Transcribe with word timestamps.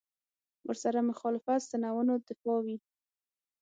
ورسره 0.67 0.99
مخالفت 1.09 1.59
سنتونو 1.69 2.13
دفاع 2.27 2.57
وي. 2.65 2.77